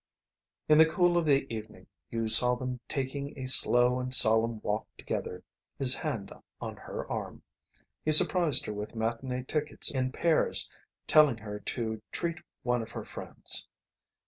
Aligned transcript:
In 0.67 0.79
the 0.79 0.85
cool 0.87 1.15
of 1.15 1.27
the 1.27 1.45
evening 1.53 1.85
you 2.09 2.27
saw 2.27 2.55
them 2.55 2.79
taking 2.89 3.37
a 3.37 3.45
slow 3.45 3.99
and 3.99 4.11
solemn 4.11 4.59
walk 4.61 4.87
together, 4.97 5.43
his 5.77 5.93
hand 5.93 6.33
on 6.59 6.75
her 6.75 7.07
arm. 7.07 7.43
He 8.03 8.11
surprised 8.11 8.65
her 8.65 8.73
with 8.73 8.95
matinée 8.95 9.47
tickets 9.47 9.91
in 9.91 10.11
pairs, 10.11 10.71
telling 11.05 11.37
her 11.37 11.59
to 11.59 12.01
treat 12.11 12.39
one 12.63 12.81
of 12.81 12.89
her 12.89 13.05
friends. 13.05 13.67